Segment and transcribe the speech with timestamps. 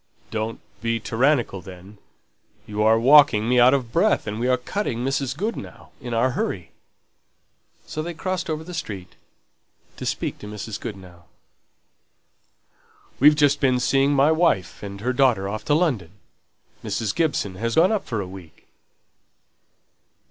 [0.31, 1.99] "Don't be tyrannical, then.
[2.65, 5.37] You're walking me out of breath, and we're cutting Mrs.
[5.37, 6.71] Goodenough, in our hurry."
[7.85, 9.13] So they crossed over the street
[9.97, 10.79] to speak to Mrs.
[10.79, 11.25] Goodenough.
[13.19, 16.09] "We've just been seeing my wife and her daughter off to London.
[16.83, 17.13] Mrs.
[17.13, 18.67] Gibson has gone up for a week!"